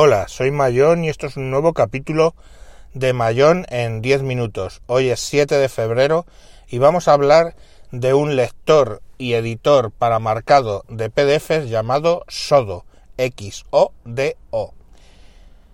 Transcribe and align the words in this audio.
Hola, 0.00 0.28
soy 0.28 0.52
Mayón 0.52 1.02
y 1.02 1.08
esto 1.08 1.26
es 1.26 1.36
un 1.36 1.50
nuevo 1.50 1.72
capítulo 1.72 2.36
de 2.94 3.12
Mayón 3.12 3.66
en 3.68 4.00
10 4.00 4.22
minutos. 4.22 4.80
Hoy 4.86 5.08
es 5.08 5.18
7 5.18 5.56
de 5.56 5.68
febrero 5.68 6.24
y 6.68 6.78
vamos 6.78 7.08
a 7.08 7.14
hablar 7.14 7.56
de 7.90 8.14
un 8.14 8.36
lector 8.36 9.02
y 9.18 9.32
editor 9.32 9.90
para 9.90 10.20
marcado 10.20 10.84
de 10.88 11.10
PDFs 11.10 11.68
llamado 11.68 12.22
Sodo, 12.28 12.84
X-O-D-O. 13.16 14.72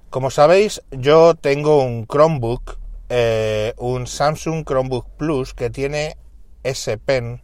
Como 0.09 0.31
sabéis, 0.31 0.81
yo 0.91 1.35
tengo 1.35 1.83
un 1.83 2.07
Chromebook, 2.07 2.79
eh, 3.11 3.75
un 3.77 4.07
Samsung 4.07 4.65
Chromebook 4.65 5.07
Plus 5.19 5.53
que 5.53 5.69
tiene 5.69 6.17
S 6.63 6.97
Pen 6.97 7.43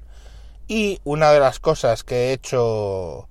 y 0.66 0.98
una 1.04 1.30
de 1.30 1.40
las 1.40 1.60
cosas 1.60 2.04
que 2.04 2.30
he 2.30 2.32
hecho 2.32 3.28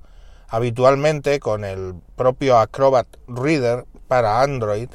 habitualmente 0.50 1.40
con 1.40 1.64
el 1.64 1.96
propio 2.16 2.58
Acrobat 2.58 3.08
Reader 3.28 3.86
para 4.08 4.42
Android 4.42 4.90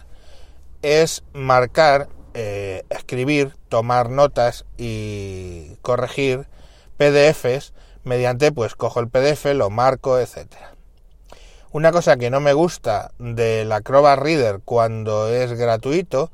es 0.82 1.22
marcar, 1.32 2.08
eh, 2.34 2.82
escribir, 2.90 3.56
tomar 3.68 4.10
notas 4.10 4.66
y 4.76 5.76
corregir 5.82 6.46
PDFs 6.98 7.72
mediante, 8.02 8.52
pues 8.52 8.74
cojo 8.74 9.00
el 9.00 9.08
PDF, 9.08 9.46
lo 9.54 9.70
marco, 9.70 10.18
etcétera. 10.18 10.74
Una 11.72 11.90
cosa 11.90 12.16
que 12.16 12.30
no 12.30 12.40
me 12.40 12.52
gusta 12.52 13.12
del 13.18 13.72
Acrobat 13.72 14.18
Reader 14.18 14.60
cuando 14.64 15.28
es 15.28 15.52
gratuito 15.54 16.30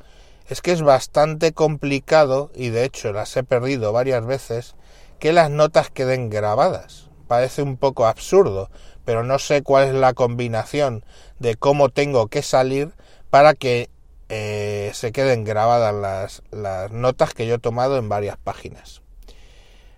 es 0.48 0.60
que 0.60 0.72
es 0.72 0.82
bastante 0.82 1.52
complicado 1.52 2.50
y 2.54 2.70
de 2.70 2.84
hecho 2.84 3.12
las 3.12 3.36
he 3.36 3.44
perdido 3.44 3.92
varias 3.92 4.26
veces 4.26 4.74
que 5.18 5.32
las 5.32 5.48
notas 5.48 5.90
queden 5.90 6.28
grabadas. 6.28 7.08
Parece 7.28 7.62
un 7.62 7.76
poco 7.76 8.06
absurdo, 8.06 8.68
pero 9.10 9.24
no 9.24 9.40
sé 9.40 9.64
cuál 9.64 9.88
es 9.88 9.92
la 9.92 10.14
combinación 10.14 11.04
de 11.40 11.56
cómo 11.56 11.88
tengo 11.88 12.28
que 12.28 12.42
salir 12.42 12.92
para 13.28 13.54
que 13.54 13.90
eh, 14.28 14.92
se 14.94 15.10
queden 15.10 15.42
grabadas 15.42 16.40
las, 16.52 16.92
notas 16.92 17.34
que 17.34 17.44
yo 17.44 17.56
he 17.56 17.58
tomado 17.58 17.98
en 17.98 18.08
varias 18.08 18.36
páginas. 18.36 19.02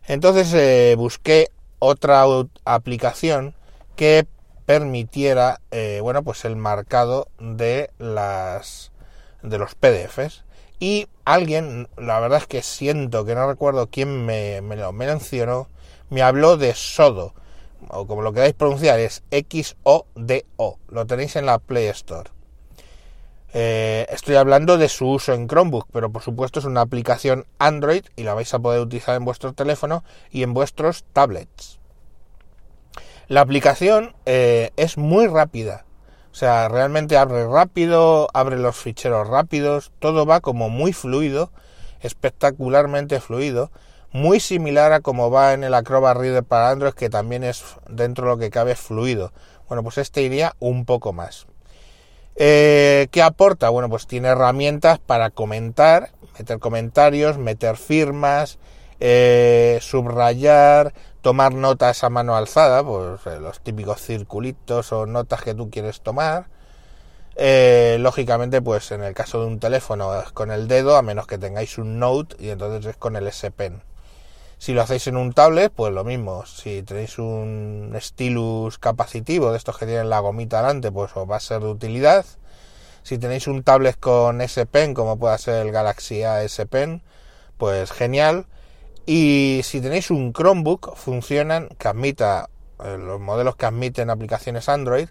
Entonces 0.07 0.55
eh, 0.55 0.95
busqué 0.97 1.51
otra 1.79 2.25
aplicación 2.65 3.55
que 3.97 4.27
permitiera 4.65 5.61
eh, 5.73 5.99
bueno 6.01 6.23
pues 6.23 6.47
el 6.47 6.57
marcado 6.57 7.29
de 7.39 7.91
las 7.99 8.93
de 9.43 9.59
los 9.59 9.75
PDFs 9.75 10.45
y 10.81 11.07
alguien 11.27 11.87
la 11.99 12.19
verdad 12.19 12.39
es 12.39 12.47
que 12.47 12.63
siento 12.63 13.27
que 13.27 13.35
no 13.35 13.47
recuerdo 13.47 13.89
quién 13.89 14.25
me, 14.25 14.63
me 14.63 14.77
lo 14.77 14.91
mencionó 14.95 15.69
me 16.09 16.23
habló 16.23 16.57
de 16.57 16.73
Sodo 16.73 17.35
o 17.89 18.07
como 18.07 18.23
lo 18.23 18.33
queráis 18.33 18.55
pronunciar, 18.55 19.01
es 19.01 19.23
X-O-D-O. 19.31 20.79
Lo 20.89 21.07
tenéis 21.07 21.37
en 21.37 21.47
la 21.47 21.59
Play 21.59 21.87
Store. 21.89 22.31
Eh, 23.55 24.07
estoy 24.11 24.37
hablando 24.37 24.79
de 24.79 24.89
su 24.89 25.09
uso 25.09 25.35
en 25.35 25.47
Chromebook, 25.47 25.87
pero 25.93 26.11
por 26.11 26.23
supuesto 26.23 26.59
es 26.59 26.65
una 26.65 26.81
aplicación 26.81 27.47
Android 27.59 28.05
y 28.17 28.23
la 28.23 28.33
vais 28.33 28.53
a 28.55 28.59
poder 28.59 28.81
utilizar 28.81 29.15
en 29.15 29.27
vuestro 29.27 29.53
teléfono 29.53 30.05
y 30.31 30.43
en 30.43 30.55
vuestros 30.55 31.05
tablets. 31.13 31.79
La 33.29 33.43
aplicación 33.43 34.15
eh, 34.25 34.71
es 34.77 34.97
muy 34.97 35.27
rápida. 35.27 35.85
O 36.33 36.35
sea, 36.35 36.69
realmente 36.69 37.19
abre 37.19 37.47
rápido, 37.47 38.29
abre 38.33 38.57
los 38.57 38.77
ficheros 38.77 39.29
rápidos, 39.29 39.93
todo 39.99 40.25
va 40.25 40.41
como 40.41 40.71
muy 40.71 40.95
fluido, 40.95 41.53
espectacularmente 42.01 43.21
fluido 43.21 43.71
muy 44.13 44.41
similar 44.41 44.93
a 44.93 45.01
como 45.01 45.31
va 45.31 45.55
en 45.55 45.65
el 45.65 45.75
Acrobat 45.75 46.17
Reader 46.17 46.45
para 46.45 46.71
Android, 46.71 46.93
que 46.93 47.11
también 47.11 47.45
es 47.45 47.65
dentro 47.89 48.27
de 48.27 48.31
lo 48.33 48.39
que 48.39 48.51
cabe 48.51 48.75
fluido. 48.77 49.33
Bueno, 49.69 49.83
pues 49.83 49.99
este 49.99 50.23
iría 50.23 50.55
un 50.59 50.85
poco 50.85 51.13
más. 51.13 51.47
Eh, 52.37 53.09
¿Qué 53.11 53.23
aporta? 53.23 53.69
Bueno, 53.71 53.89
pues 53.89 54.07
tiene 54.07 54.29
herramientas 54.29 54.99
para 54.99 55.31
comentar, 55.31 56.11
meter 56.39 56.59
comentarios, 56.59 57.39
meter 57.39 57.77
firmas, 57.77 58.59
eh, 59.01 59.79
subrayar, 59.81 60.93
tomar 61.21 61.55
notas 61.55 62.05
a 62.05 62.11
mano 62.11 62.37
alzada, 62.37 62.85
pues 62.85 63.27
eh, 63.27 63.41
los 63.41 63.61
típicos 63.61 64.01
circulitos 64.01 64.93
o 64.93 65.07
notas 65.07 65.43
que 65.43 65.55
tú 65.55 65.71
quieres 65.71 66.01
tomar. 66.03 66.47
lógicamente, 67.99 68.61
pues 68.61 68.93
en 68.93 69.03
el 69.03 69.15
caso 69.15 69.41
de 69.41 69.47
un 69.47 69.59
teléfono 69.59 70.21
es 70.21 70.33
con 70.33 70.51
el 70.51 70.69
dedo, 70.69 70.97
a 70.97 71.03
menos 71.03 71.27
que 71.27 71.39
tengáis 71.39 71.79
un 71.79 71.99
Note 71.99 72.37
y 72.39 72.51
entonces 72.51 72.85
es 72.91 72.97
con 72.97 73.17
el 73.17 73.27
S 73.27 73.51
Pen. 73.51 73.83
Si 74.63 74.75
lo 74.75 74.83
hacéis 74.83 75.09
en 75.09 75.17
un 75.17 75.33
tablet, 75.33 75.73
pues 75.75 75.93
lo 75.93 76.05
mismo. 76.05 76.47
Si 76.47 76.85
tenéis 76.85 77.19
un 77.19 77.93
stylus 78.01 78.79
capacitivo 78.79 79.51
de 79.51 79.57
estos 79.59 79.77
que 79.77 79.87
tienen 79.87 80.09
la 80.09 80.21
gomita 80.21 80.59
delante, 80.59 80.93
pues 80.93 81.11
os 81.17 81.29
va 81.29 81.35
a 81.35 81.41
ser 81.41 81.63
de 81.63 81.67
utilidad. 81.67 82.25
Si 83.03 83.19
tenéis 83.19 83.49
un 83.49 83.65
tablet 83.65 83.99
con 83.99 84.41
S 84.41 84.65
Pen, 84.67 84.95
como 84.95 85.19
pueda 85.19 85.37
ser 85.37 85.67
el 85.67 85.73
Galaxy 85.73 86.23
A 86.23 86.45
S 86.45 86.65
Pen, 86.67 87.03
pues 87.57 87.91
genial. 87.91 88.47
Y 89.05 89.63
si 89.65 89.81
tenéis 89.81 90.13
un 90.13 90.33
Chromebook, 90.33 90.95
funcionan, 90.95 91.69
que 91.77 91.89
admita, 91.89 92.49
eh, 92.85 92.99
los 92.99 93.19
modelos 93.19 93.57
que 93.57 93.67
admiten 93.67 94.11
aplicaciones 94.11 94.69
Android, 94.69 95.09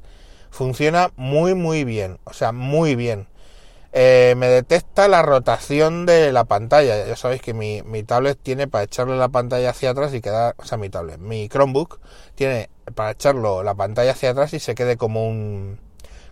funciona 0.49 1.11
muy 1.17 1.55
muy 1.55 1.83
bien, 1.83 2.19
o 2.23 2.31
sea, 2.31 2.53
muy 2.53 2.95
bien. 2.95 3.27
Eh, 3.93 4.35
me 4.37 4.47
detecta 4.47 5.07
la 5.09 5.21
rotación 5.21 6.05
de 6.05 6.31
la 6.31 6.45
pantalla. 6.45 7.05
Ya 7.05 7.15
sabéis 7.15 7.41
que 7.41 7.53
mi, 7.53 7.81
mi, 7.83 8.03
tablet 8.03 8.39
tiene 8.41 8.67
para 8.67 8.85
echarle 8.85 9.17
la 9.17 9.29
pantalla 9.29 9.71
hacia 9.71 9.91
atrás 9.91 10.13
y 10.13 10.21
quedar, 10.21 10.55
o 10.57 10.65
sea, 10.65 10.77
mi 10.77 10.89
tablet, 10.89 11.19
mi 11.19 11.49
Chromebook 11.49 11.99
tiene 12.35 12.69
para 12.95 13.11
echarlo 13.11 13.63
la 13.63 13.75
pantalla 13.75 14.11
hacia 14.11 14.31
atrás 14.31 14.53
y 14.53 14.59
se 14.59 14.75
quede 14.75 14.97
como 14.97 15.27
un, 15.27 15.79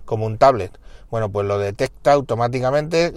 como 0.06 0.26
un 0.26 0.38
tablet. 0.38 0.80
Bueno, 1.12 1.30
pues 1.32 1.48
lo 1.48 1.58
detecta 1.58 2.14
automáticamente, 2.14 3.14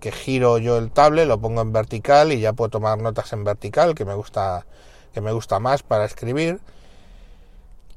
que, 0.00 0.12
giro 0.12 0.58
yo 0.58 0.78
el 0.78 0.90
tablet, 0.90 1.26
lo 1.28 1.40
pongo 1.40 1.62
en 1.62 1.72
vertical 1.72 2.32
y 2.32 2.40
ya 2.40 2.52
puedo 2.52 2.70
tomar 2.70 2.98
notas 2.98 3.32
en 3.32 3.44
vertical, 3.44 3.94
que 3.94 4.04
me 4.04 4.14
gusta, 4.14 4.66
que 5.14 5.20
me 5.20 5.32
gusta 5.32 5.60
más 5.60 5.82
para 5.82 6.04
escribir. 6.04 6.60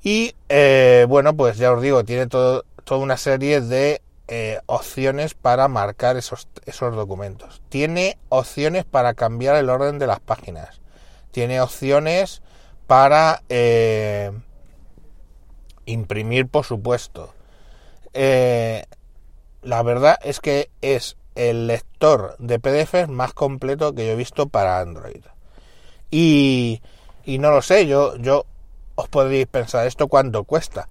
Y 0.04 0.36
eh, 0.50 1.06
bueno, 1.10 1.36
pues 1.36 1.58
ya 1.58 1.72
os 1.74 1.82
digo, 1.82 2.04
tiene 2.06 2.28
todo, 2.28 2.64
toda 2.84 3.02
una 3.02 3.18
serie 3.18 3.62
de 3.62 4.02
eh, 4.32 4.60
opciones 4.68 5.34
para 5.34 5.68
marcar 5.68 6.16
esos, 6.16 6.48
esos 6.68 6.96
documentos. 6.96 7.64
Tiene 7.70 8.20
opciones 8.30 8.86
para 8.86 9.16
cambiar 9.16 9.56
el 9.56 9.72
orden 9.72 9.98
de 9.98 10.06
las 10.06 10.20
páginas. 10.20 10.82
Tiene 11.32 11.60
opciones 11.60 12.44
para 12.86 13.42
eh, 13.50 14.32
imprimir, 15.88 16.48
por 16.48 16.64
supuesto. 16.64 17.34
Eh, 18.14 18.86
la 19.64 19.82
verdad 19.82 20.20
es 20.22 20.40
que 20.40 20.70
es 20.84 21.18
el 21.34 21.66
lector 21.66 22.36
de 22.38 22.60
PDF 22.60 23.08
más 23.08 23.34
completo 23.34 23.96
que 23.96 24.06
yo 24.06 24.12
he 24.12 24.16
visto 24.16 24.48
para 24.48 24.80
Android. 24.80 25.24
Y, 26.12 26.84
y 27.26 27.40
no 27.40 27.50
lo 27.50 27.64
sé, 27.64 27.88
yo, 27.88 28.16
yo 28.18 28.46
os 28.94 29.10
podréis 29.10 29.48
pensar, 29.48 29.88
¿esto 29.88 30.08
cuánto 30.08 30.44
cuesta? 30.44 30.88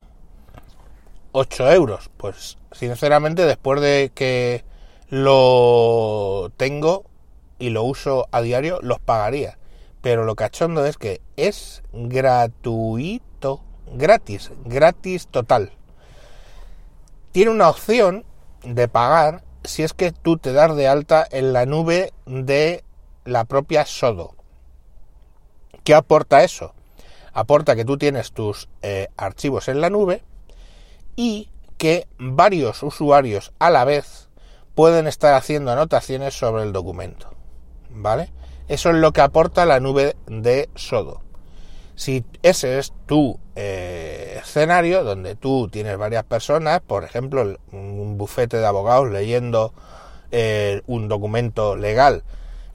8 1.38 1.72
euros. 1.72 2.10
Pues 2.16 2.59
sinceramente 2.72 3.47
después 3.47 3.81
de 3.81 4.10
que 4.15 4.65
lo 5.09 6.50
tengo 6.56 7.04
y 7.59 7.71
lo 7.71 7.84
uso 7.84 8.28
a 8.32 8.41
diario, 8.41 8.81
los 8.82 8.99
pagaría. 8.99 9.59
Pero 10.03 10.25
lo 10.25 10.34
cachondo 10.34 10.84
es 10.84 10.97
que 10.97 11.21
es 11.37 11.82
gratuito, 11.93 13.62
gratis, 13.93 14.50
gratis 14.65 15.28
total. 15.28 15.72
Tiene 17.32 17.53
una 17.53 17.69
opción 17.69 18.25
de 18.65 18.88
pagar 18.88 19.44
si 19.62 19.82
es 19.82 19.93
que 19.93 20.12
tú 20.12 20.38
te 20.38 20.53
das 20.53 20.75
de 20.75 20.88
alta 20.88 21.26
en 21.31 21.53
la 21.53 21.66
nube 21.66 22.12
de 22.26 22.84
la 23.25 23.44
propia 23.44 23.87
Sodo. 23.87 24.34
¿Qué 25.84 25.94
aporta 25.94 26.43
eso? 26.43 26.75
Aporta 27.32 27.76
que 27.76 27.84
tú 27.84 27.96
tienes 27.96 28.32
tus 28.32 28.69
eh, 28.82 29.08
archivos 29.17 29.69
en 29.69 29.81
la 29.81 29.91
nube 29.91 30.23
y 31.19 31.50
que 31.79 32.06
varios 32.17 32.85
usuarios 32.85 33.53
a 33.59 33.70
la 33.70 33.85
vez 33.85 34.29
pueden 34.76 35.09
estar 35.09 35.35
haciendo 35.35 35.73
anotaciones 35.73 36.38
sobre 36.38 36.62
el 36.62 36.73
documento. 36.73 37.29
¿Vale? 37.91 38.31
Eso 38.69 38.91
es 38.91 38.97
lo 38.97 39.12
que 39.12 39.20
aporta 39.20 39.67
la 39.67 39.81
nube 39.81 40.15
de 40.29 40.70
Sodo. 40.76 41.23
Si 41.97 42.25
ese 42.44 42.79
es 42.79 42.93
tu 43.06 43.41
eh, 43.56 44.38
escenario, 44.41 45.03
donde 45.03 45.35
tú 45.35 45.69
tienes 45.69 45.99
varias 45.99 46.23
personas, 46.23 46.82
por 46.87 47.03
ejemplo, 47.03 47.59
un 47.73 48.17
bufete 48.17 48.59
de 48.59 48.67
abogados 48.67 49.11
leyendo 49.11 49.75
eh, 50.31 50.82
un 50.87 51.09
documento 51.09 51.75
legal 51.75 52.23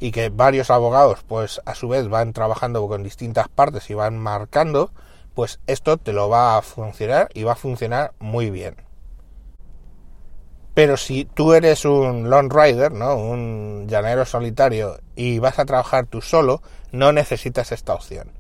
y 0.02 0.12
que 0.12 0.28
varios 0.28 0.70
abogados, 0.70 1.20
pues 1.26 1.62
a 1.66 1.76
su 1.76 1.88
vez 1.88 2.10
van 2.10 2.34
trabajando 2.34 2.86
con 2.90 3.04
distintas 3.04 3.48
partes 3.48 3.90
y 3.90 3.94
van 3.94 4.18
marcando, 4.18 4.92
pues 5.34 5.60
esto 5.68 5.98
te 5.98 6.14
lo 6.14 6.30
va 6.30 6.58
a 6.58 6.62
funcionar 6.62 7.30
y 7.34 7.44
va 7.44 7.54
a 7.54 7.58
funcionar 7.58 8.14
muy 8.20 8.50
bien. 8.50 8.76
Pero 10.74 10.98
si 10.98 11.26
tú 11.26 11.54
eres 11.54 11.86
un 11.86 12.30
long 12.30 12.52
rider, 12.52 12.92
¿no? 12.92 13.16
Un 13.16 13.86
llanero 13.88 14.26
solitario 14.26 15.00
y 15.16 15.40
vas 15.40 15.60
a 15.60 15.66
trabajar 15.66 16.08
tú 16.08 16.22
solo, 16.22 16.62
no 16.92 17.12
necesitas 17.12 17.72
esta 17.72 17.94
opción. 17.94 18.32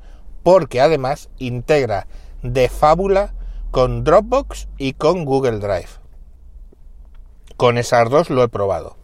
Porque 0.41 0.81
además 0.81 1.29
integra 1.37 2.07
de 2.41 2.69
fábula 2.69 3.33
con 3.71 4.03
Dropbox 4.03 4.67
y 4.77 4.93
con 4.93 5.25
Google 5.25 5.59
Drive. 5.59 5.89
Con 7.55 7.77
esas 7.77 8.09
dos 8.09 8.29
lo 8.29 8.43
he 8.43 8.49
probado. 8.49 8.97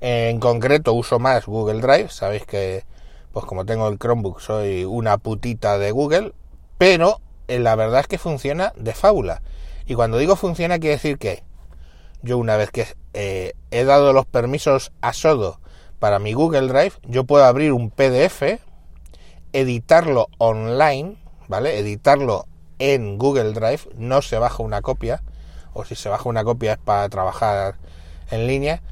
En 0.00 0.38
concreto 0.38 0.92
uso 0.92 1.18
más 1.18 1.46
Google 1.46 1.80
Drive, 1.80 2.10
sabéis 2.10 2.46
que 2.46 2.84
pues 3.32 3.44
como 3.44 3.66
tengo 3.66 3.88
el 3.88 3.98
Chromebook 3.98 4.40
soy 4.40 4.84
una 4.84 5.18
putita 5.18 5.76
de 5.78 5.90
Google, 5.90 6.32
pero 6.78 7.20
eh, 7.48 7.58
la 7.58 7.74
verdad 7.76 8.00
es 8.00 8.06
que 8.06 8.18
funciona 8.18 8.72
de 8.76 8.92
fábula. 8.92 9.42
Y 9.86 9.94
cuando 9.94 10.18
digo 10.18 10.36
funciona 10.36 10.78
quiere 10.78 10.96
decir 10.96 11.18
que 11.18 11.44
yo 12.22 12.38
una 12.38 12.56
vez 12.56 12.70
que 12.70 12.86
eh, 13.14 13.52
he 13.70 13.84
dado 13.84 14.12
los 14.12 14.26
permisos 14.26 14.92
a 15.00 15.12
Sodo 15.12 15.60
para 15.98 16.18
mi 16.18 16.32
Google 16.32 16.68
Drive, 16.68 16.94
yo 17.04 17.24
puedo 17.24 17.44
abrir 17.44 17.72
un 17.72 17.90
PDF, 17.90 18.60
editarlo 19.52 20.28
online, 20.38 21.16
¿vale? 21.48 21.78
Editarlo 21.78 22.46
en 22.78 23.16
Google 23.16 23.52
Drive, 23.52 23.80
no 23.94 24.22
se 24.22 24.38
baja 24.38 24.62
una 24.62 24.82
copia, 24.82 25.22
o 25.72 25.84
si 25.84 25.94
se 25.94 26.08
baja 26.08 26.28
una 26.28 26.44
copia 26.44 26.72
es 26.72 26.78
para 26.78 27.08
trabajar 27.08 27.76
en 28.30 28.46
línea, 28.46 28.82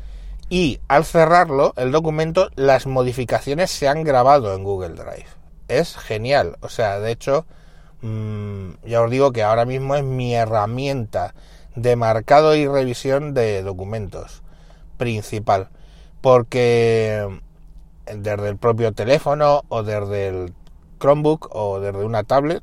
y 0.48 0.80
al 0.88 1.04
cerrarlo, 1.04 1.75
el 1.76 1.90
documento, 1.90 2.50
las 2.54 2.87
modificaciones 2.87 3.70
se 3.70 3.88
han 3.88 4.04
grabado 4.04 4.54
en 4.54 4.62
Google 4.62 4.94
Drive. 4.94 5.26
Es 5.69 5.96
genial, 5.96 6.56
o 6.60 6.69
sea, 6.69 7.00
de 7.00 7.10
hecho, 7.10 7.46
mmm, 8.04 8.74
ya 8.84 9.02
os 9.02 9.10
digo 9.10 9.32
que 9.32 9.42
ahora 9.42 9.64
mismo 9.64 9.94
es 9.94 10.04
mi 10.04 10.34
herramienta 10.34 11.34
de 11.74 11.96
marcado 11.96 12.54
y 12.54 12.68
revisión 12.68 13.34
de 13.34 13.62
documentos 13.62 14.42
principal, 14.98 15.70
porque 16.20 17.40
desde 18.06 18.48
el 18.48 18.58
propio 18.58 18.92
teléfono 18.92 19.62
o 19.68 19.82
desde 19.82 20.28
el 20.28 20.54
Chromebook 21.00 21.48
o 21.52 21.80
desde 21.80 22.04
una 22.04 22.24
tablet, 22.24 22.62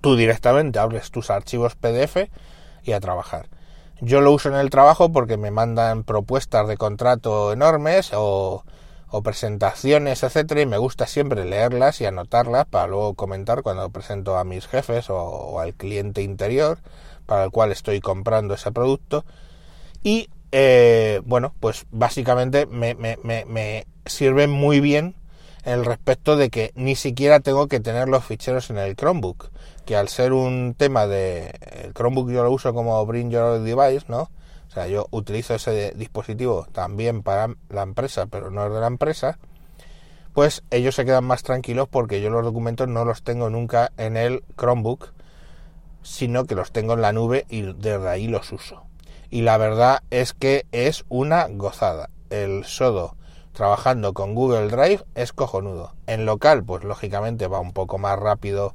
tú 0.00 0.16
directamente 0.16 0.78
abres 0.78 1.10
tus 1.10 1.30
archivos 1.30 1.74
PDF 1.74 2.28
y 2.84 2.92
a 2.92 3.00
trabajar. 3.00 3.48
Yo 4.00 4.20
lo 4.20 4.32
uso 4.32 4.48
en 4.48 4.56
el 4.56 4.70
trabajo 4.70 5.12
porque 5.12 5.36
me 5.36 5.50
mandan 5.50 6.04
propuestas 6.04 6.66
de 6.66 6.76
contrato 6.76 7.52
enormes 7.52 8.10
o, 8.14 8.64
o 9.12 9.22
presentaciones, 9.22 10.22
etcétera, 10.22 10.62
y 10.62 10.66
me 10.66 10.78
gusta 10.78 11.06
siempre 11.06 11.44
leerlas 11.44 12.00
y 12.00 12.06
anotarlas 12.06 12.64
para 12.64 12.86
luego 12.86 13.12
comentar 13.14 13.62
cuando 13.62 13.90
presento 13.90 14.38
a 14.38 14.44
mis 14.44 14.66
jefes 14.66 15.10
o, 15.10 15.60
al 15.60 15.74
cliente 15.74 16.22
interior 16.22 16.78
para 17.26 17.44
el 17.44 17.50
cual 17.50 17.72
estoy 17.72 18.00
comprando 18.00 18.54
ese 18.54 18.72
producto. 18.72 19.26
Y 20.02 20.30
eh, 20.50 21.20
bueno, 21.26 21.54
pues 21.60 21.84
básicamente 21.90 22.64
me, 22.64 22.94
me, 22.94 23.18
me, 23.22 23.44
me 23.44 23.86
sirve 24.06 24.46
muy 24.46 24.80
bien 24.80 25.14
el 25.64 25.84
respecto 25.84 26.36
de 26.36 26.48
que 26.48 26.72
ni 26.74 26.96
siquiera 26.96 27.40
tengo 27.40 27.68
que 27.68 27.80
tener 27.80 28.08
los 28.08 28.24
ficheros 28.24 28.70
en 28.70 28.78
el 28.78 28.96
Chromebook, 28.96 29.50
que 29.84 29.94
al 29.94 30.08
ser 30.08 30.32
un 30.32 30.74
tema 30.74 31.06
de 31.06 31.52
el 31.84 31.92
Chromebook 31.92 32.30
yo 32.30 32.42
lo 32.42 32.50
uso 32.50 32.72
como 32.72 33.04
Bring 33.04 33.30
Your 33.30 33.60
Device, 33.60 34.06
¿no? 34.08 34.30
O 34.72 34.74
sea, 34.74 34.86
yo 34.86 35.06
utilizo 35.10 35.54
ese 35.54 35.92
dispositivo 35.96 36.66
también 36.72 37.22
para 37.22 37.54
la 37.68 37.82
empresa, 37.82 38.24
pero 38.24 38.50
no 38.50 38.64
es 38.66 38.72
de 38.72 38.80
la 38.80 38.86
empresa, 38.86 39.38
pues 40.32 40.62
ellos 40.70 40.94
se 40.94 41.04
quedan 41.04 41.24
más 41.24 41.42
tranquilos 41.42 41.88
porque 41.90 42.22
yo 42.22 42.30
los 42.30 42.42
documentos 42.42 42.88
no 42.88 43.04
los 43.04 43.22
tengo 43.22 43.50
nunca 43.50 43.92
en 43.98 44.16
el 44.16 44.42
Chromebook, 44.56 45.12
sino 46.02 46.46
que 46.46 46.54
los 46.54 46.72
tengo 46.72 46.94
en 46.94 47.02
la 47.02 47.12
nube 47.12 47.44
y 47.50 47.70
desde 47.74 48.08
ahí 48.08 48.28
los 48.28 48.50
uso. 48.50 48.84
Y 49.28 49.42
la 49.42 49.58
verdad 49.58 50.04
es 50.08 50.32
que 50.32 50.64
es 50.72 51.04
una 51.10 51.48
gozada. 51.48 52.08
El 52.30 52.64
Sodo 52.64 53.16
trabajando 53.52 54.14
con 54.14 54.34
Google 54.34 54.68
Drive 54.68 55.04
es 55.14 55.34
cojonudo. 55.34 55.92
En 56.06 56.24
local, 56.24 56.64
pues 56.64 56.82
lógicamente 56.82 57.46
va 57.46 57.60
un 57.60 57.72
poco 57.72 57.98
más 57.98 58.18
rápido 58.18 58.72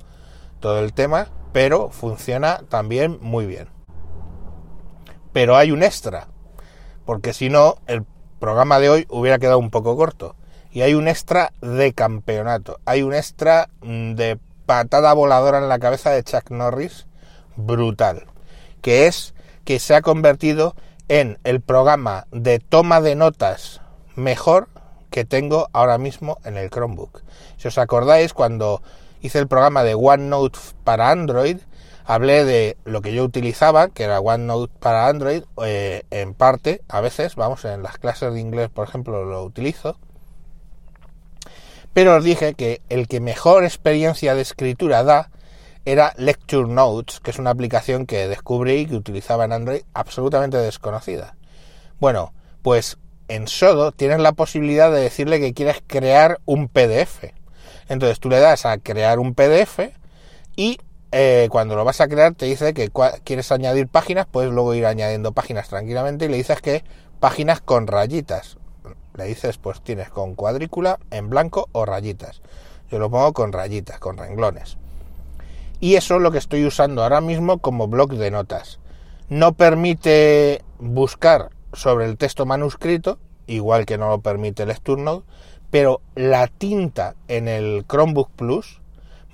todo 0.59 0.77
el 0.77 0.93
tema, 0.93 1.29
pero 1.53 1.89
funciona 1.89 2.61
también 2.69 3.17
muy 3.19 3.47
bien. 3.47 3.76
Pero 5.37 5.55
hay 5.55 5.69
un 5.69 5.83
extra, 5.83 6.29
porque 7.05 7.31
si 7.31 7.51
no, 7.51 7.75
el 7.85 8.03
programa 8.39 8.79
de 8.79 8.89
hoy 8.89 9.05
hubiera 9.07 9.37
quedado 9.37 9.59
un 9.59 9.69
poco 9.69 9.95
corto. 9.95 10.35
Y 10.71 10.81
hay 10.81 10.95
un 10.95 11.07
extra 11.07 11.53
de 11.61 11.93
campeonato, 11.93 12.79
hay 12.85 13.03
un 13.03 13.13
extra 13.13 13.69
mm, 13.83 14.15
de 14.15 14.39
patada 14.65 15.13
voladora 15.13 15.59
en 15.59 15.69
la 15.69 15.77
cabeza 15.77 16.09
de 16.09 16.23
Chuck 16.23 16.49
Norris 16.49 17.05
brutal, 17.55 18.25
que 18.81 19.05
es 19.05 19.35
que 19.63 19.77
se 19.77 19.93
ha 19.93 20.01
convertido 20.01 20.73
en 21.07 21.37
el 21.43 21.61
programa 21.61 22.25
de 22.31 22.57
toma 22.57 22.99
de 22.99 23.13
notas 23.13 23.81
mejor 24.15 24.69
que 25.11 25.23
tengo 25.23 25.69
ahora 25.71 25.99
mismo 25.99 26.39
en 26.45 26.57
el 26.57 26.71
Chromebook. 26.71 27.21
Si 27.57 27.67
os 27.67 27.77
acordáis, 27.77 28.33
cuando 28.33 28.81
hice 29.21 29.37
el 29.37 29.47
programa 29.47 29.83
de 29.83 29.93
OneNote 29.93 30.57
para 30.83 31.11
Android, 31.11 31.59
hablé 32.07 32.45
de 32.45 32.77
lo 32.85 33.01
que 33.01 33.13
yo 33.13 33.25
utilizaba, 33.25 33.89
que 33.89 34.03
era 34.03 34.21
OneNote 34.21 34.73
para 34.79 35.07
Android, 35.07 35.43
eh, 35.63 36.03
en 36.09 36.33
parte, 36.33 36.81
a 36.87 37.01
veces, 37.01 37.35
vamos, 37.35 37.65
en 37.65 37.83
las 37.83 37.97
clases 37.97 38.33
de 38.33 38.39
inglés, 38.39 38.69
por 38.69 38.87
ejemplo, 38.87 39.25
lo 39.25 39.43
utilizo. 39.43 39.99
Pero 41.93 42.15
os 42.15 42.23
dije 42.23 42.53
que 42.53 42.81
el 42.87 43.09
que 43.09 43.19
mejor 43.19 43.65
experiencia 43.65 44.35
de 44.35 44.41
escritura 44.41 45.03
da 45.03 45.31
era 45.83 46.13
Lecture 46.15 46.69
Notes, 46.69 47.19
que 47.19 47.31
es 47.31 47.39
una 47.39 47.49
aplicación 47.49 48.05
que 48.05 48.29
descubrí 48.29 48.75
y 48.75 48.85
que 48.85 48.95
utilizaba 48.95 49.43
en 49.43 49.51
Android 49.51 49.81
absolutamente 49.93 50.57
desconocida. 50.57 51.35
Bueno, 51.99 52.33
pues 52.61 52.97
en 53.27 53.49
Sodo 53.49 53.91
tienes 53.91 54.19
la 54.19 54.31
posibilidad 54.31 54.91
de 54.91 55.01
decirle 55.01 55.41
que 55.41 55.53
quieres 55.53 55.83
crear 55.85 56.39
un 56.45 56.69
PDF. 56.69 57.33
Entonces 57.89 58.21
tú 58.21 58.29
le 58.29 58.39
das 58.39 58.65
a 58.65 58.77
crear 58.77 59.19
un 59.19 59.33
PDF 59.33 59.79
y 60.55 60.79
eh, 61.19 61.47
cuando 61.49 61.75
lo 61.75 61.83
vas 61.83 61.99
a 61.99 62.07
crear 62.07 62.35
te 62.35 62.45
dice 62.45 62.75
que 62.75 62.91
quieres 63.23 63.51
añadir 63.51 63.87
páginas, 63.87 64.27
puedes 64.29 64.51
luego 64.51 64.75
ir 64.75 64.85
añadiendo 64.85 65.31
páginas 65.31 65.67
tranquilamente 65.67 66.25
y 66.25 66.27
le 66.29 66.37
dices 66.37 66.61
que 66.61 66.83
páginas 67.19 67.59
con 67.59 67.87
rayitas. 67.87 68.57
Le 69.15 69.23
dices 69.23 69.57
pues 69.57 69.81
tienes 69.81 70.09
con 70.09 70.35
cuadrícula 70.35 70.99
en 71.09 71.31
blanco 71.31 71.69
o 71.71 71.85
rayitas. 71.85 72.43
Yo 72.91 72.99
lo 72.99 73.09
pongo 73.09 73.33
con 73.33 73.51
rayitas, 73.51 73.97
con 73.97 74.15
renglones. 74.15 74.77
Y 75.79 75.95
eso 75.95 76.17
es 76.17 76.21
lo 76.21 76.31
que 76.31 76.37
estoy 76.37 76.65
usando 76.65 77.01
ahora 77.01 77.19
mismo 77.19 77.57
como 77.57 77.87
blog 77.87 78.11
de 78.13 78.29
notas. 78.29 78.79
No 79.27 79.53
permite 79.53 80.61
buscar 80.77 81.49
sobre 81.73 82.05
el 82.05 82.17
texto 82.17 82.45
manuscrito, 82.45 83.17
igual 83.47 83.87
que 83.87 83.97
no 83.97 84.09
lo 84.09 84.19
permite 84.21 84.63
el 84.63 85.03
Note, 85.03 85.25
pero 85.71 86.01
la 86.13 86.47
tinta 86.47 87.15
en 87.27 87.47
el 87.47 87.85
Chromebook 87.87 88.29
Plus 88.35 88.81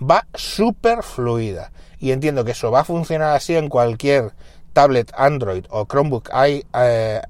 va 0.02 0.28
súper 0.34 1.04
fluida. 1.04 1.72
Y 2.00 2.12
entiendo 2.12 2.44
que 2.44 2.52
eso 2.52 2.72
va 2.72 2.82
a 2.82 2.86
funcionar 2.86 3.36
así 3.36 3.56
en 3.56 3.70
cualquier 3.70 4.34
tablet 4.74 5.12
Android 5.16 5.66
o 5.70 5.86
Chromebook, 5.86 6.30
eh, 6.76 7.22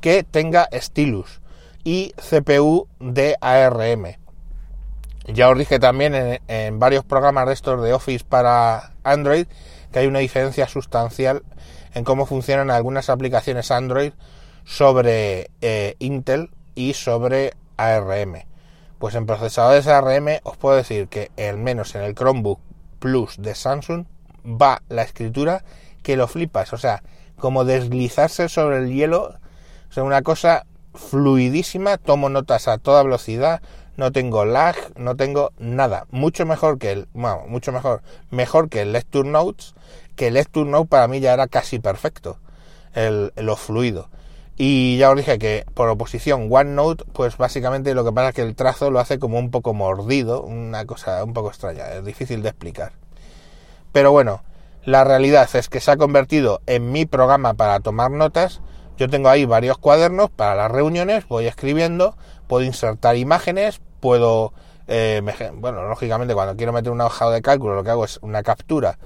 que 0.00 0.22
tenga 0.22 0.68
stylus 0.72 1.40
y 1.84 2.12
CPU 2.12 2.88
de 3.00 3.36
ARM. 3.40 4.16
Ya 5.26 5.48
os 5.48 5.58
dije 5.58 5.78
también 5.78 6.14
en, 6.14 6.40
en 6.46 6.78
varios 6.78 7.04
programas 7.04 7.46
de 7.46 7.52
estos 7.52 7.82
de 7.82 7.92
Office 7.92 8.24
para 8.28 8.92
Android 9.02 9.46
que 9.92 10.00
hay 10.00 10.06
una 10.06 10.18
diferencia 10.18 10.68
sustancial 10.68 11.42
en 11.94 12.04
cómo 12.04 12.26
funcionan 12.26 12.70
algunas 12.70 13.08
aplicaciones 13.08 13.70
Android 13.70 14.12
sobre 14.64 15.50
eh, 15.62 15.96
Intel 15.98 16.50
y 16.74 16.92
sobre 16.92 17.54
ARM. 17.78 18.44
Pues 18.98 19.14
en 19.14 19.26
procesadores 19.26 19.86
ARM 19.86 20.40
os 20.42 20.56
puedo 20.56 20.76
decir 20.76 21.08
que 21.08 21.30
al 21.38 21.58
menos 21.58 21.94
en 21.94 22.02
el 22.02 22.14
Chromebook 22.14 22.60
Plus 22.98 23.36
de 23.38 23.54
Samsung 23.54 24.06
va 24.44 24.82
la 24.88 25.02
escritura 25.02 25.64
que 26.02 26.16
lo 26.16 26.28
flipas, 26.28 26.72
o 26.72 26.78
sea, 26.78 27.02
como 27.38 27.64
deslizarse 27.64 28.48
sobre 28.48 28.78
el 28.78 28.92
hielo, 28.92 29.34
o 29.88 29.92
sea, 29.92 30.04
una 30.04 30.22
cosa 30.22 30.66
fluidísima, 30.94 31.98
tomo 31.98 32.28
notas 32.28 32.68
a 32.68 32.78
toda 32.78 33.02
velocidad, 33.02 33.60
no 33.96 34.12
tengo 34.12 34.44
lag, 34.44 34.76
no 34.96 35.16
tengo 35.16 35.52
nada, 35.58 36.06
mucho 36.10 36.46
mejor 36.46 36.78
que 36.78 36.92
el, 36.92 37.08
bueno, 37.12 37.44
mucho 37.48 37.72
mejor, 37.72 38.02
mejor 38.30 38.68
que 38.68 38.82
el 38.82 38.92
Lecture 38.92 39.28
Notes 39.28 39.74
que 40.16 40.28
el 40.28 40.34
Lecture 40.34 40.68
Note 40.68 40.88
para 40.88 41.06
mí 41.06 41.20
ya 41.20 41.34
era 41.34 41.46
casi 41.46 41.78
perfecto, 41.78 42.38
el, 42.94 43.32
lo 43.36 43.56
fluido. 43.56 44.08
Y 44.58 44.96
ya 44.96 45.10
os 45.10 45.16
dije 45.16 45.38
que 45.38 45.66
por 45.74 45.88
oposición 45.88 46.48
OneNote, 46.50 47.04
pues 47.12 47.36
básicamente 47.36 47.94
lo 47.94 48.04
que 48.04 48.12
pasa 48.12 48.30
es 48.30 48.34
que 48.34 48.42
el 48.42 48.54
trazo 48.54 48.90
lo 48.90 49.00
hace 49.00 49.18
como 49.18 49.38
un 49.38 49.50
poco 49.50 49.74
mordido, 49.74 50.42
una 50.42 50.86
cosa 50.86 51.22
un 51.24 51.34
poco 51.34 51.48
extraña, 51.48 51.92
es 51.92 52.04
difícil 52.04 52.42
de 52.42 52.48
explicar. 52.48 52.92
Pero 53.92 54.12
bueno, 54.12 54.42
la 54.84 55.04
realidad 55.04 55.48
es 55.54 55.68
que 55.68 55.80
se 55.80 55.90
ha 55.90 55.96
convertido 55.98 56.62
en 56.66 56.90
mi 56.90 57.04
programa 57.04 57.52
para 57.54 57.80
tomar 57.80 58.10
notas. 58.10 58.62
Yo 58.96 59.10
tengo 59.10 59.28
ahí 59.28 59.44
varios 59.44 59.76
cuadernos 59.76 60.30
para 60.30 60.54
las 60.54 60.70
reuniones, 60.70 61.28
voy 61.28 61.46
escribiendo, 61.46 62.16
puedo 62.46 62.64
insertar 62.64 63.16
imágenes, 63.16 63.82
puedo, 64.00 64.54
eh, 64.88 65.20
bueno, 65.54 65.82
lógicamente 65.86 66.32
cuando 66.32 66.56
quiero 66.56 66.72
meter 66.72 66.92
una 66.92 67.04
hoja 67.04 67.28
de 67.28 67.42
cálculo 67.42 67.74
lo 67.74 67.84
que 67.84 67.90
hago 67.90 68.06
es 68.06 68.18
una 68.22 68.42
captura 68.42 68.96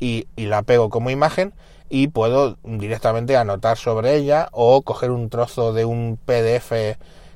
y, 0.00 0.26
la 0.36 0.62
pego 0.62 0.90
como 0.90 1.10
imagen 1.10 1.52
y 1.88 2.08
puedo 2.08 2.56
directamente 2.64 3.36
anotar 3.36 3.76
sobre 3.76 4.16
ella 4.16 4.48
o 4.52 4.82
coger 4.82 5.10
un 5.10 5.28
trozo 5.28 5.72
de 5.72 5.84
un 5.84 6.18
PDF 6.24 6.72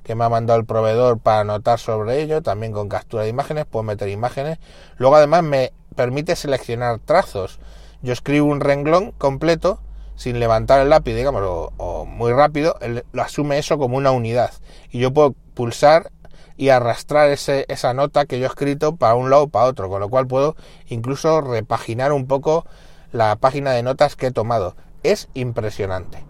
que 0.02 0.14
me 0.14 0.24
ha 0.24 0.28
mandado 0.28 0.58
el 0.60 0.66
proveedor 0.66 1.18
para 1.18 1.40
anotar 1.40 1.78
sobre 1.78 2.22
ello, 2.22 2.42
también 2.42 2.72
con 2.72 2.88
captura 2.88 3.22
de 3.22 3.30
imágenes, 3.30 3.64
puedo 3.64 3.82
meter 3.82 4.08
imágenes. 4.08 4.58
Luego 4.98 5.16
además 5.16 5.42
me 5.42 5.72
permite 5.96 6.36
seleccionar 6.36 6.98
trazos. 6.98 7.58
Yo 8.02 8.12
escribo 8.12 8.46
un 8.46 8.60
renglón 8.60 9.12
completo 9.12 9.80
sin 10.16 10.38
levantar 10.38 10.80
el 10.80 10.90
lápiz, 10.90 11.14
digamos, 11.14 11.42
o, 11.44 12.04
muy 12.04 12.32
rápido, 12.32 12.76
lo 13.12 13.22
asume 13.22 13.58
eso 13.58 13.78
como 13.78 13.96
una 13.96 14.12
unidad. 14.12 14.52
Y 14.90 14.98
yo 14.98 15.12
puedo 15.12 15.34
pulsar 15.54 16.10
y 16.56 16.68
arrastrar 16.68 17.30
ese, 17.30 17.64
esa 17.68 17.94
nota 17.94 18.26
que 18.26 18.38
yo 18.38 18.44
he 18.44 18.48
escrito 18.48 18.96
para 18.96 19.14
un 19.14 19.30
lado 19.30 19.44
o 19.44 19.48
para 19.48 19.66
otro, 19.66 19.88
con 19.88 20.00
lo 20.00 20.08
cual 20.08 20.26
puedo 20.26 20.56
incluso 20.86 21.40
repaginar 21.40 22.12
un 22.12 22.26
poco 22.26 22.66
la 23.12 23.36
página 23.36 23.72
de 23.72 23.82
notas 23.82 24.16
que 24.16 24.26
he 24.26 24.32
tomado. 24.32 24.76
Es 25.02 25.28
impresionante. 25.34 26.24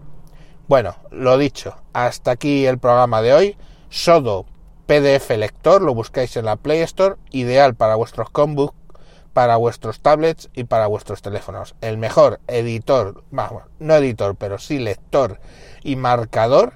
Bueno, 0.67 0.95
lo 1.11 1.37
dicho, 1.37 1.75
hasta 1.93 2.31
aquí 2.31 2.65
el 2.65 2.79
programa 2.79 3.21
de 3.21 3.33
hoy. 3.33 3.57
Sodo 3.89 4.45
PDF 4.87 5.29
lector, 5.37 5.81
lo 5.81 5.93
buscáis 5.93 6.35
en 6.37 6.45
la 6.45 6.57
Play 6.57 6.81
Store, 6.81 7.15
ideal 7.31 7.75
para 7.75 7.95
vuestros 7.95 8.29
Chromebooks, 8.31 8.75
para 9.33 9.57
vuestros 9.57 9.99
tablets 9.99 10.49
y 10.53 10.63
para 10.63 10.87
vuestros 10.87 11.21
teléfonos. 11.21 11.75
El 11.81 11.97
mejor 11.97 12.39
editor, 12.47 13.23
no 13.79 13.95
editor, 13.95 14.35
pero 14.35 14.59
sí 14.59 14.79
lector 14.79 15.39
y 15.83 15.97
marcador 15.97 16.73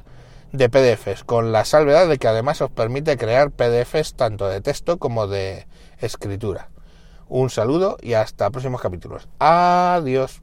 de 0.52 0.70
PDFs, 0.70 1.24
con 1.24 1.52
la 1.52 1.66
salvedad 1.66 2.08
de 2.08 2.18
que 2.18 2.28
además 2.28 2.62
os 2.62 2.72
permite 2.72 3.18
crear 3.18 3.52
PDFs 3.52 4.16
tanto 4.16 4.48
de 4.48 4.62
texto 4.62 4.98
como 4.98 5.28
de 5.28 5.68
escritura. 6.00 6.70
Un 7.28 7.50
saludo 7.50 7.98
y 8.02 8.14
hasta 8.14 8.50
próximos 8.50 8.82
capítulos. 8.82 9.28
Adiós. 9.40 10.42